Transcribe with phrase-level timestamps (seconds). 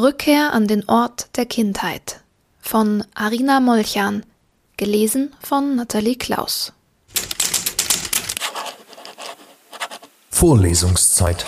[0.00, 2.20] Rückkehr an den Ort der Kindheit
[2.60, 4.24] von Arina Molchan,
[4.76, 6.72] gelesen von Nathalie Klaus.
[10.30, 11.44] Vorlesungszeit.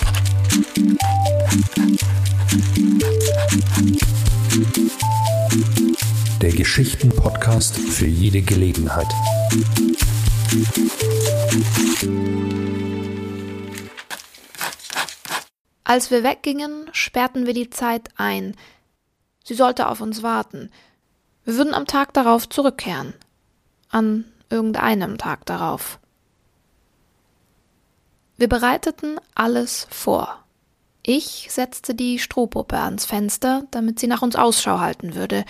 [6.43, 9.07] Der Geschichten-Podcast für jede Gelegenheit.
[15.91, 18.57] Als wir weggingen, sperrten wir die Zeit ein.
[19.45, 20.71] Sie sollte auf uns warten.
[21.43, 23.13] Wir würden am Tag darauf zurückkehren.
[23.89, 25.99] An irgendeinem Tag darauf.
[28.37, 30.45] Wir bereiteten alles vor.
[31.03, 35.45] Ich setzte die Strohpuppe ans Fenster, damit sie nach uns Ausschau halten würde.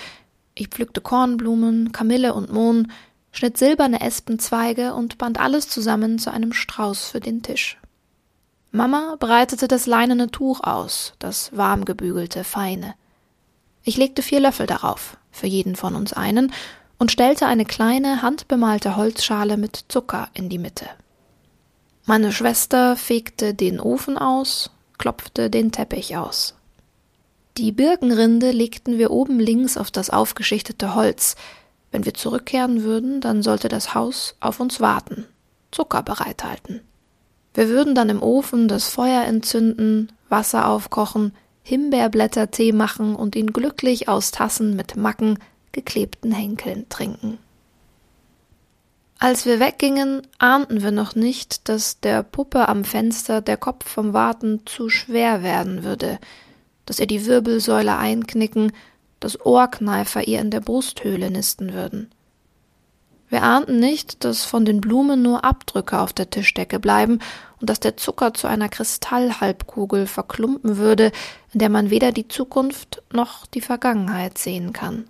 [0.55, 2.91] Ich pflückte Kornblumen, Kamille und Mohn,
[3.31, 7.77] schnitt silberne Espenzweige und band alles zusammen zu einem Strauß für den Tisch.
[8.73, 12.95] Mama breitete das leinene Tuch aus, das warm gebügelte, feine.
[13.83, 16.53] Ich legte vier Löffel darauf, für jeden von uns einen,
[16.97, 20.87] und stellte eine kleine, handbemalte Holzschale mit Zucker in die Mitte.
[22.05, 26.55] Meine Schwester fegte den Ofen aus, klopfte den Teppich aus.
[27.57, 31.35] Die Birkenrinde legten wir oben links auf das aufgeschichtete Holz.
[31.91, 35.27] Wenn wir zurückkehren würden, dann sollte das Haus auf uns warten,
[35.73, 36.83] Zucker bereithalten.
[37.55, 44.09] Wir würden dann im Ofen das Feuer entzünden, Wasser aufkochen, Himbeerblättertee machen und ihn glücklich
[44.09, 45.39] aus Tassen mit Macken,
[45.73, 47.39] geklebten Henkeln trinken.
[49.19, 54.15] Als wir weggingen, ahnten wir noch nicht, dass der Puppe am Fenster der Kopf vom
[54.15, 56.19] Warten zu schwer werden würde,
[56.87, 58.73] dass ihr die Wirbelsäule einknicken,
[59.21, 62.11] dass Ohrkneifer ihr in der Brusthöhle nisten würden.
[63.31, 67.21] Wir ahnten nicht, dass von den Blumen nur Abdrücke auf der Tischdecke bleiben
[67.61, 71.13] und dass der Zucker zu einer Kristallhalbkugel verklumpen würde,
[71.53, 75.05] in der man weder die Zukunft noch die Vergangenheit sehen kann.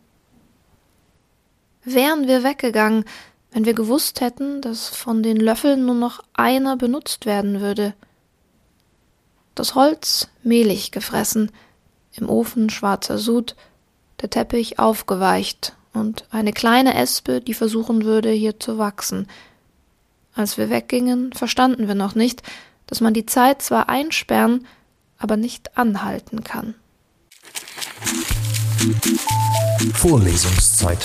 [1.83, 3.07] Wären wir weggegangen,
[3.53, 7.95] wenn wir gewusst hätten, dass von den Löffeln nur noch einer benutzt werden würde.
[9.55, 11.51] Das Holz mehlig gefressen,
[12.13, 13.57] im Ofen schwarzer Sud,
[14.21, 19.27] der Teppich aufgeweicht und eine kleine Espe, die versuchen würde, hier zu wachsen.
[20.35, 22.43] Als wir weggingen, verstanden wir noch nicht,
[22.87, 24.67] dass man die Zeit zwar einsperren,
[25.19, 26.75] aber nicht anhalten kann.
[29.95, 30.99] Vorlesungszeit.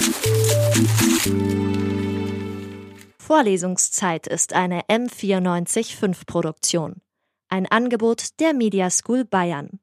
[3.18, 7.02] Vorlesungszeit ist eine M945 Produktion.
[7.50, 9.80] Ein Angebot der Media School Bayern.